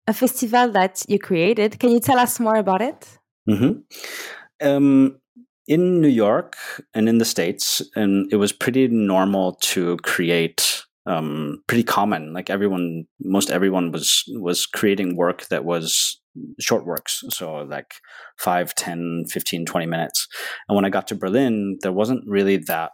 [0.08, 3.08] a festival that you created, can you tell us more about it?
[3.50, 4.68] Mm-hmm.
[4.68, 5.20] Um,
[5.68, 6.58] in New York
[6.94, 12.34] and in the States, and it was pretty normal to create um, pretty common.
[12.34, 16.20] Like everyone, most everyone was was creating work that was
[16.60, 17.94] short works, so like
[18.40, 20.28] 5, 10, 15, 20 minutes.
[20.68, 22.92] And when I got to Berlin, there wasn't really that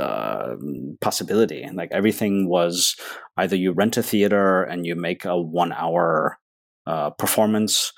[0.00, 0.56] uh,
[1.00, 1.68] possibility.
[1.72, 2.96] Like everything was
[3.36, 6.38] either you rent a theater and you make a one hour
[6.86, 7.92] uh, performance,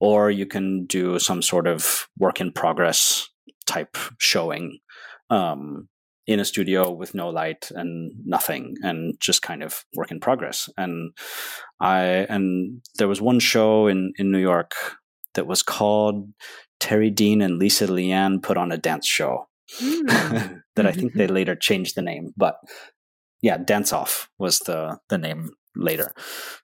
[0.00, 3.28] or you can do some sort of work in progress
[3.66, 4.78] type showing.
[5.30, 5.88] Um,
[6.26, 10.70] in a studio with no light and nothing and just kind of work in progress
[10.76, 11.12] and
[11.80, 14.72] i and there was one show in in new york
[15.34, 16.28] that was called
[16.78, 19.48] terry dean and lisa leanne put on a dance show
[19.80, 20.61] mm.
[20.76, 22.56] that i think they later changed the name but
[23.42, 26.12] yeah dance off was the the name later.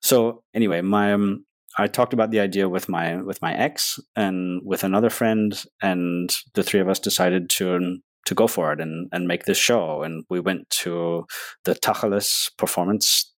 [0.00, 1.44] So anyway my um,
[1.76, 6.34] I talked about the idea with my with my ex and with another friend, and
[6.54, 10.02] the three of us decided to to go for it and, and make this show.
[10.02, 11.24] And we went to
[11.64, 13.32] the Tacheles performance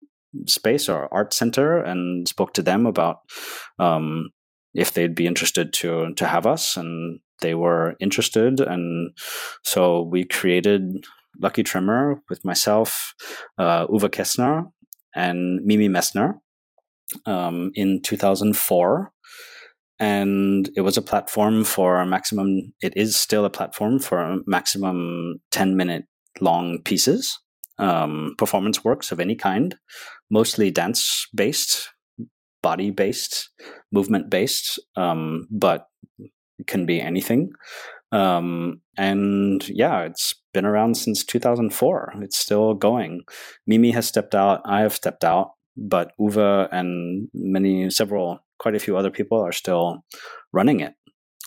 [0.47, 3.19] space or art center and spoke to them about
[3.79, 4.31] um,
[4.73, 8.61] if they'd be interested to to have us, and they were interested.
[8.61, 9.11] And
[9.65, 10.83] so we created
[11.41, 13.15] Lucky Trimmer with myself,
[13.59, 14.71] uh, Uwe Kessner,
[15.15, 16.35] and Mimi Messner
[17.27, 19.13] um, in 2004.
[20.01, 22.73] and it was a platform for maximum.
[22.81, 26.05] It is still a platform for maximum ten minute
[26.41, 27.39] long pieces,
[27.79, 29.75] um, performance works of any kind,
[30.31, 31.91] mostly dance based,
[32.63, 33.51] body based,
[33.91, 35.87] movement based, um, but
[36.67, 37.53] can be anything.
[38.11, 42.15] Um, and yeah, it's been around since 2004.
[42.23, 43.23] It's still going.
[43.67, 44.63] Mimi has stepped out.
[44.65, 49.53] I have stepped out, but Uwe and many, several, quite a few other people are
[49.53, 50.05] still
[50.53, 50.95] running it.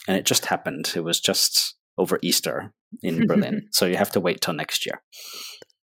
[0.07, 0.93] And it just happened.
[0.95, 3.67] It was just over Easter in Berlin.
[3.71, 5.01] so you have to wait till next year.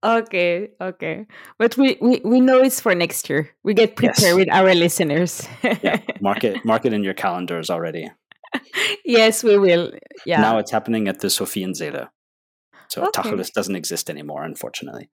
[0.04, 1.26] Okay, okay.
[1.58, 3.50] But we, we, we know it's for next year.
[3.64, 4.36] We get prepared yes.
[4.36, 5.48] with our listeners.
[5.64, 8.12] yeah, mark it, mark it in your calendars already.
[9.06, 9.92] Yes, we will.
[10.26, 10.42] Yeah.
[10.42, 12.08] Now it's happening at the Sophiensæle.
[12.90, 13.22] So okay.
[13.22, 15.10] Tacheles doesn't exist anymore, unfortunately.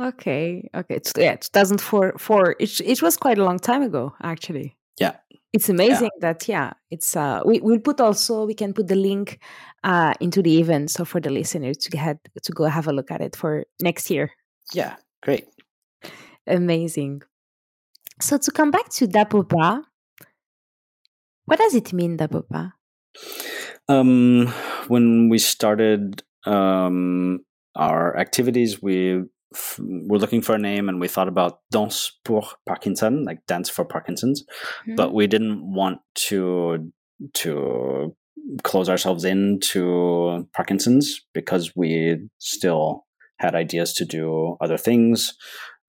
[0.00, 0.94] Okay, okay.
[0.94, 2.14] It's yeah, 2004.
[2.18, 4.76] Four, it, it was quite a long time ago, actually.
[4.98, 5.16] Yeah.
[5.52, 6.32] It's amazing yeah.
[6.32, 9.40] that yeah, it's uh we we'll put also we can put the link
[9.82, 13.10] uh into the event so for the listeners to get to go have a look
[13.10, 14.30] at it for next year.
[14.72, 15.46] Yeah, great.
[16.46, 17.22] Amazing.
[18.20, 19.82] So to come back to DaPoPa,
[21.46, 22.72] what does it mean, DaPoPa?
[23.88, 24.46] Um,
[24.88, 27.40] when we started um,
[27.74, 29.24] our activities, we
[29.54, 33.68] f- were looking for a name and we thought about Danse pour Parkinson, like dance
[33.68, 34.94] for Parkinson's, mm-hmm.
[34.94, 36.92] but we didn't want to
[37.34, 38.16] to
[38.62, 43.06] close ourselves into Parkinson's because we still
[43.38, 45.34] had ideas to do other things.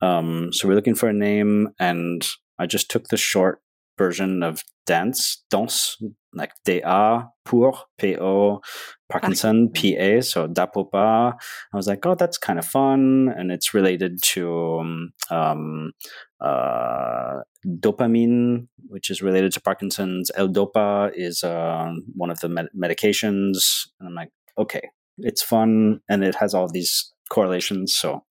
[0.02, 2.28] Um, so we're looking for a name, and
[2.58, 3.62] I just took the short
[4.02, 6.02] version of dance, danse,
[6.34, 8.62] like DA pour, PO,
[9.10, 11.34] Parkinson, PA, so DaPoPa.
[11.74, 13.32] I was like, oh, that's kind of fun.
[13.38, 14.44] And it's related to
[14.82, 15.92] um, um,
[16.40, 20.32] uh, dopamine, which is related to Parkinson's.
[20.36, 23.88] L-Dopa is uh, one of the med- medications.
[24.00, 24.90] And I'm like, okay,
[25.20, 27.96] it's fun and it has all these correlations.
[27.96, 28.24] So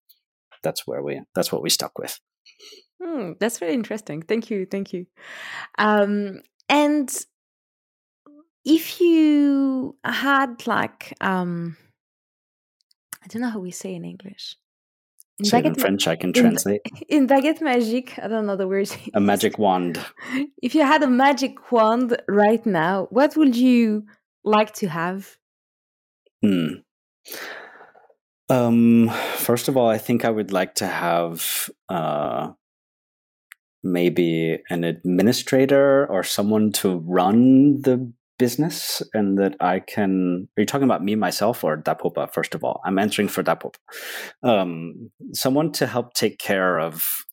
[0.63, 2.19] that's where we, that's what we stuck with.
[3.01, 4.21] Hmm, that's very interesting.
[4.21, 4.65] Thank you.
[4.65, 5.07] Thank you.
[5.77, 7.09] Um, and
[8.63, 11.77] if you had like um
[13.23, 14.55] I don't know how we say in English.
[15.39, 16.81] In in French, I can in, translate.
[17.09, 18.95] In baguette magique, I don't know the words.
[19.13, 19.99] A magic wand.
[20.61, 24.05] If you had a magic wand right now, what would you
[24.43, 25.37] like to have?
[26.43, 26.81] Hmm.
[28.49, 32.51] Um, first of all, I think I would like to have uh,
[33.83, 40.47] maybe an administrator or someone to run the business and that I can.
[40.57, 42.81] Are you talking about me, myself, or DaPoPa, first of all?
[42.83, 43.75] I'm answering for DaPoPa.
[44.43, 47.25] Um, someone to help take care of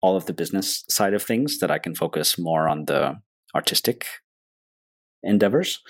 [0.00, 3.16] all of the business side of things that I can focus more on the
[3.54, 4.06] artistic
[5.22, 5.80] endeavors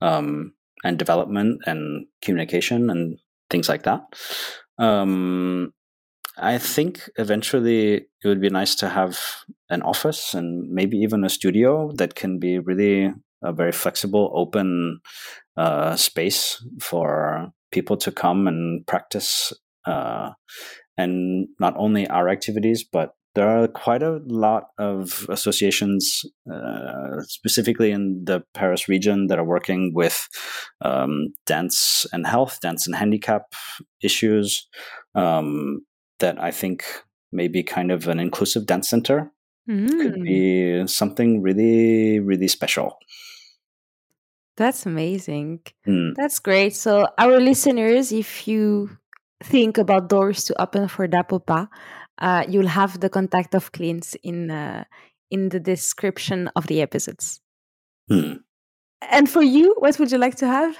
[0.00, 0.52] um,
[0.84, 3.18] and development and communication and
[3.48, 4.00] things like that.
[4.78, 5.72] Um,
[6.40, 9.18] I think eventually it would be nice to have
[9.68, 13.12] an office and maybe even a studio that can be really
[13.42, 15.00] a very flexible, open
[15.56, 19.52] uh, space for people to come and practice.
[19.86, 20.30] Uh,
[20.98, 26.22] and not only our activities, but there are quite a lot of associations,
[26.52, 30.28] uh, specifically in the Paris region, that are working with
[30.80, 33.54] um, dance and health, dance and handicap
[34.02, 34.68] issues.
[35.14, 35.82] Um,
[36.20, 36.84] that I think
[37.32, 39.30] maybe kind of an inclusive dance center
[39.68, 39.88] mm.
[39.88, 42.98] could be something really, really special.
[44.56, 45.60] That's amazing.
[45.86, 46.14] Mm.
[46.16, 46.74] That's great.
[46.76, 48.90] So, our listeners, if you
[49.42, 51.68] think about doors to open for DaPoPa,
[52.18, 54.84] uh, you'll have the contact of Clint in uh,
[55.30, 57.40] in the description of the episodes.
[58.10, 58.40] Mm.
[59.10, 60.76] And for you, what would you like to have?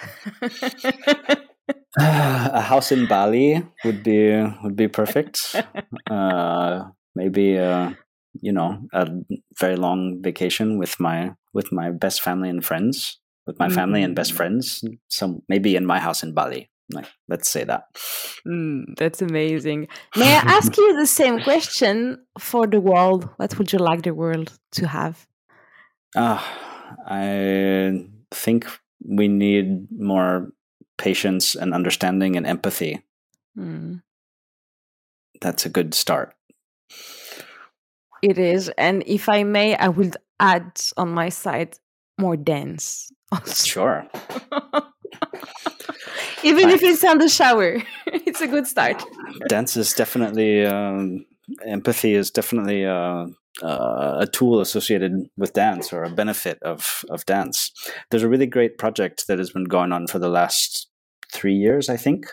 [1.98, 5.56] a house in Bali would be would be perfect.
[6.10, 7.90] Uh, maybe uh,
[8.40, 9.06] you know a
[9.58, 13.74] very long vacation with my with my best family and friends, with my mm-hmm.
[13.74, 14.36] family and best mm.
[14.36, 14.84] friends.
[15.08, 16.70] Some maybe in my house in Bali.
[16.92, 17.84] Like let's say that.
[18.46, 19.88] Mm, that's amazing.
[20.16, 23.28] May I ask you the same question for the world?
[23.36, 25.26] What would you like the world to have?
[26.16, 26.42] Uh,
[27.06, 28.66] I think
[29.04, 30.52] we need more
[31.00, 33.02] patience and understanding and empathy.
[33.58, 34.02] Mm.
[35.40, 36.34] That's a good start.
[38.22, 38.68] It is.
[38.76, 41.78] And if I may, I will add on my side
[42.18, 43.10] more dance.
[43.46, 44.06] Sure.
[46.42, 49.02] Even if it's on the shower, it's a good start.
[49.48, 51.26] Dance is definitely, um,
[51.66, 53.26] empathy is definitely uh,
[53.62, 57.72] uh, a tool associated with dance or a benefit of of dance.
[58.10, 60.88] There's a really great project that has been going on for the last
[61.32, 62.26] three years, I think,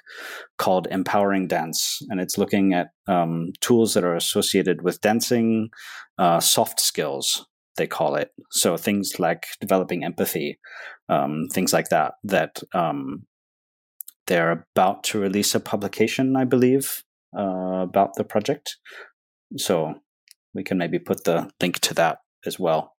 [0.58, 5.70] called Empowering Dance, and it's looking at um, tools that are associated with dancing,
[6.18, 7.45] uh, soft skills
[7.78, 8.32] they call it.
[8.52, 10.60] So things like developing empathy,
[11.08, 12.16] um, things like that.
[12.24, 13.26] That um,
[14.26, 17.04] they're about to release a publication, I believe,
[17.38, 18.78] uh, about the project.
[19.56, 19.95] So
[20.54, 22.95] we can maybe put the link to that as well.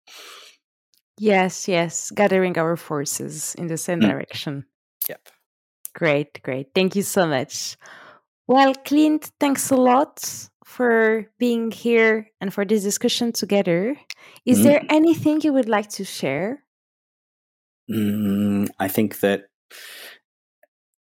[1.19, 4.09] Yes, yes, gathering our forces in the same mm.
[4.09, 4.65] direction.
[5.09, 5.29] Yep.
[5.99, 6.69] Great, great.
[6.77, 7.77] Thank you so much.
[8.47, 13.97] Well, Clint, thanks a lot for being here and for this discussion together.
[14.47, 14.63] Is mm.
[14.63, 16.63] there anything you would like to share?
[17.91, 19.47] Mm, I think that,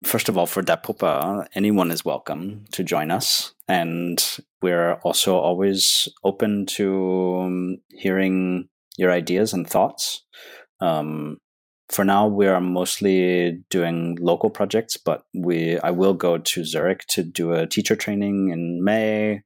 [0.05, 3.55] first of all, for DaPoPa, anyone is welcome to join us.
[3.67, 4.23] And
[4.61, 8.69] we're also always open to um, hearing
[8.99, 10.27] your ideas and thoughts.
[10.81, 11.39] Um,
[11.91, 17.05] for now we are mostly doing local projects but we i will go to zurich
[17.09, 19.41] to do a teacher training in may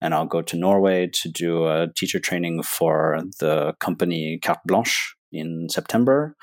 [0.00, 5.14] and i'll go to norway to do a teacher training for the company carte blanche
[5.34, 6.36] in september.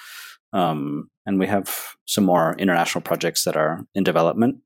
[0.53, 4.57] Um, and we have some more international projects that are in development.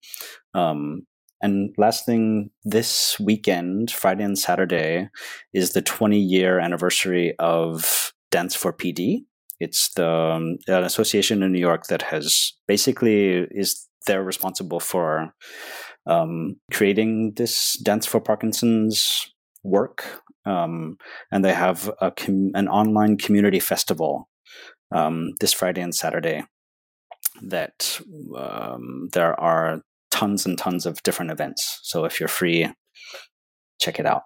[0.53, 1.05] Um,
[1.41, 5.09] and last thing, this weekend, Friday and Saturday,
[5.53, 9.25] is the 20 year anniversary of Dance for PD,
[9.59, 15.33] it's the um, an association in New York that has basically is they're responsible for
[16.05, 19.33] um, creating this Dance for Parkinson's
[19.63, 20.97] work, um,
[21.31, 24.29] and they have a com- an online community festival
[24.91, 26.43] um, this Friday and Saturday.
[27.41, 27.99] That
[28.37, 29.81] um, there are
[30.11, 31.79] tons and tons of different events.
[31.83, 32.71] So if you're free,
[33.79, 34.23] check it out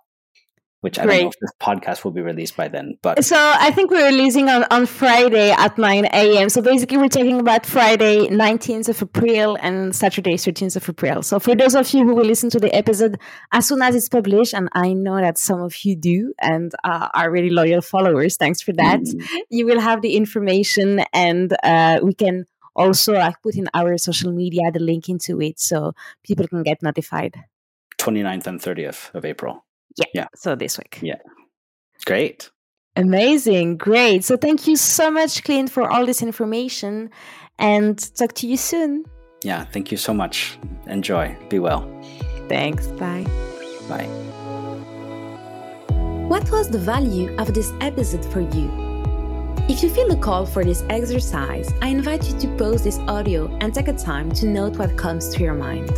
[0.82, 1.16] which I Great.
[1.16, 2.98] don't know if this podcast will be released by then.
[3.02, 6.50] But so I think we're releasing on, on Friday at 9 a.m.
[6.50, 11.22] So basically, we're talking about Friday 19th of April and Saturday 13th of April.
[11.22, 13.20] So for those of you who will listen to the episode
[13.52, 17.10] as soon as it's published, and I know that some of you do and uh,
[17.14, 19.02] are really loyal followers, thanks for that.
[19.02, 19.28] Mm.
[19.50, 24.32] You will have the information, and uh, we can also uh, put in our social
[24.32, 27.36] media the link into it so people can get notified.
[27.98, 29.66] 29th and 30th of April.
[30.00, 30.06] Yeah.
[30.14, 30.28] Yeah.
[30.36, 31.00] So this week.
[31.02, 31.16] Yeah.
[32.06, 32.50] Great.
[32.96, 33.78] Amazing.
[33.78, 34.24] Great.
[34.24, 37.10] So thank you so much, Clint, for all this information
[37.58, 39.06] and talk to you soon.
[39.44, 39.66] Yeah.
[39.66, 40.58] Thank you so much.
[40.88, 41.36] Enjoy.
[41.50, 41.88] Be well.
[42.48, 42.88] Thanks.
[42.88, 43.26] Bye.
[43.88, 44.08] Bye.
[46.28, 48.90] What was the value of this episode for you?
[49.68, 53.56] If you feel a call for this exercise, I invite you to pause this audio
[53.62, 55.90] and take a time to note what comes to your mind.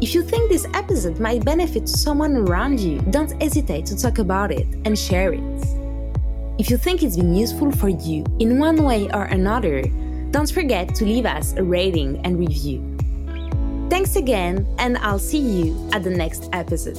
[0.00, 4.50] If you think this episode might benefit someone around you, don't hesitate to talk about
[4.50, 5.79] it and share it.
[6.60, 9.80] If you think it's been useful for you in one way or another,
[10.30, 12.98] don't forget to leave us a rating and review.
[13.88, 16.98] Thanks again, and I'll see you at the next episode.